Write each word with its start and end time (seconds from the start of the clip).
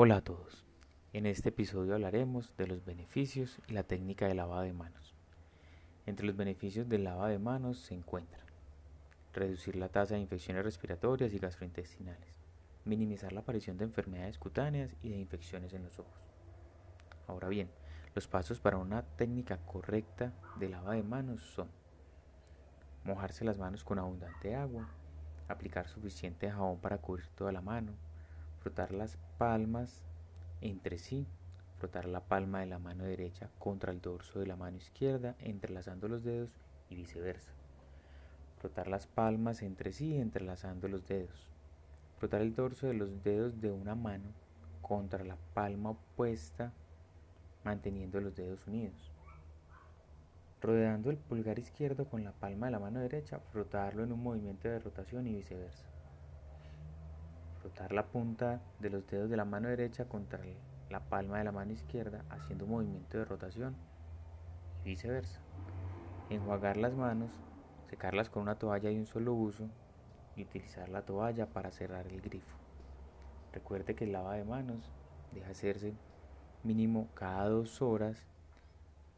Hola 0.00 0.18
a 0.18 0.20
todos. 0.20 0.64
En 1.12 1.26
este 1.26 1.48
episodio 1.48 1.92
hablaremos 1.92 2.56
de 2.56 2.68
los 2.68 2.84
beneficios 2.84 3.58
y 3.66 3.72
la 3.72 3.82
técnica 3.82 4.28
de 4.28 4.34
lavado 4.36 4.62
de 4.62 4.72
manos. 4.72 5.16
Entre 6.06 6.24
los 6.24 6.36
beneficios 6.36 6.88
del 6.88 7.02
lavado 7.02 7.26
de 7.26 7.40
manos 7.40 7.80
se 7.80 7.94
encuentran 7.94 8.46
reducir 9.32 9.74
la 9.74 9.88
tasa 9.88 10.14
de 10.14 10.20
infecciones 10.20 10.62
respiratorias 10.62 11.32
y 11.34 11.40
gastrointestinales, 11.40 12.38
minimizar 12.84 13.32
la 13.32 13.40
aparición 13.40 13.76
de 13.76 13.86
enfermedades 13.86 14.38
cutáneas 14.38 14.94
y 15.02 15.08
de 15.08 15.16
infecciones 15.16 15.72
en 15.72 15.82
los 15.82 15.98
ojos. 15.98 16.22
Ahora 17.26 17.48
bien, 17.48 17.68
los 18.14 18.28
pasos 18.28 18.60
para 18.60 18.78
una 18.78 19.02
técnica 19.02 19.56
correcta 19.66 20.32
de 20.60 20.68
lavado 20.68 20.92
de 20.92 21.02
manos 21.02 21.40
son 21.40 21.66
mojarse 23.02 23.44
las 23.44 23.58
manos 23.58 23.82
con 23.82 23.98
abundante 23.98 24.54
agua, 24.54 24.90
aplicar 25.48 25.88
suficiente 25.88 26.48
jabón 26.48 26.78
para 26.78 26.98
cubrir 26.98 27.26
toda 27.34 27.50
la 27.50 27.62
mano, 27.62 27.94
frotar 28.60 28.92
las 28.92 29.16
palmas 29.38 30.04
entre 30.60 30.98
sí, 30.98 31.26
frotar 31.78 32.06
la 32.06 32.20
palma 32.20 32.60
de 32.60 32.66
la 32.66 32.78
mano 32.78 33.04
derecha 33.04 33.50
contra 33.58 33.92
el 33.92 34.00
dorso 34.00 34.40
de 34.40 34.46
la 34.46 34.56
mano 34.56 34.76
izquierda, 34.76 35.36
entrelazando 35.38 36.08
los 36.08 36.24
dedos 36.24 36.56
y 36.90 36.96
viceversa. 36.96 37.52
Frotar 38.58 38.88
las 38.88 39.06
palmas 39.06 39.62
entre 39.62 39.92
sí, 39.92 40.18
entrelazando 40.18 40.88
los 40.88 41.06
dedos. 41.06 41.48
Frotar 42.18 42.40
el 42.40 42.54
dorso 42.54 42.88
de 42.88 42.94
los 42.94 43.22
dedos 43.22 43.60
de 43.60 43.70
una 43.70 43.94
mano 43.94 44.32
contra 44.82 45.24
la 45.24 45.36
palma 45.54 45.90
opuesta, 45.90 46.72
manteniendo 47.62 48.20
los 48.20 48.34
dedos 48.34 48.66
unidos. 48.66 49.12
Rodeando 50.60 51.10
el 51.10 51.18
pulgar 51.18 51.60
izquierdo 51.60 52.08
con 52.08 52.24
la 52.24 52.32
palma 52.32 52.66
de 52.66 52.72
la 52.72 52.80
mano 52.80 52.98
derecha, 52.98 53.38
frotarlo 53.52 54.02
en 54.02 54.12
un 54.12 54.22
movimiento 54.22 54.66
de 54.66 54.80
rotación 54.80 55.28
y 55.28 55.34
viceversa 55.34 55.86
frotar 57.68 57.92
la 57.92 58.06
punta 58.06 58.62
de 58.78 58.88
los 58.88 59.06
dedos 59.06 59.28
de 59.28 59.36
la 59.36 59.44
mano 59.44 59.68
derecha 59.68 60.06
contra 60.06 60.40
la 60.88 61.00
palma 61.00 61.36
de 61.36 61.44
la 61.44 61.52
mano 61.52 61.72
izquierda 61.72 62.24
haciendo 62.30 62.64
un 62.64 62.70
movimiento 62.70 63.18
de 63.18 63.26
rotación 63.26 63.76
y 64.84 64.90
viceversa. 64.90 65.40
Enjuagar 66.30 66.78
las 66.78 66.94
manos, 66.94 67.30
secarlas 67.90 68.30
con 68.30 68.42
una 68.42 68.58
toalla 68.58 68.88
de 68.88 68.98
un 68.98 69.04
solo 69.04 69.34
uso 69.34 69.68
y 70.34 70.44
utilizar 70.44 70.88
la 70.88 71.02
toalla 71.02 71.46
para 71.46 71.70
cerrar 71.70 72.06
el 72.06 72.22
grifo. 72.22 72.56
Recuerde 73.52 73.94
que 73.94 74.04
el 74.04 74.12
lavado 74.12 74.36
de 74.36 74.44
manos 74.44 74.90
deja 75.32 75.50
hacerse 75.50 75.92
mínimo 76.64 77.08
cada 77.14 77.50
dos 77.50 77.82
horas 77.82 78.26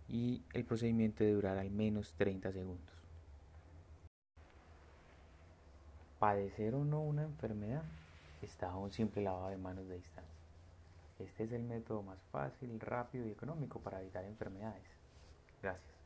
y 0.08 0.42
el 0.54 0.64
procedimiento 0.64 1.22
debe 1.22 1.36
durar 1.36 1.58
al 1.58 1.70
menos 1.70 2.14
30 2.14 2.50
segundos. 2.50 2.96
Padecer 6.18 6.74
o 6.74 6.84
no 6.84 7.00
una 7.00 7.22
enfermedad 7.22 7.84
está 8.46 8.74
un 8.76 8.90
simple 8.92 9.22
lavado 9.22 9.48
de 9.48 9.56
manos 9.56 9.88
de 9.88 9.96
distancia. 9.96 10.40
Este 11.18 11.44
es 11.44 11.52
el 11.52 11.62
método 11.62 12.02
más 12.02 12.18
fácil, 12.32 12.80
rápido 12.80 13.26
y 13.26 13.30
económico 13.30 13.80
para 13.80 14.00
evitar 14.00 14.24
enfermedades. 14.24 14.86
Gracias. 15.62 15.99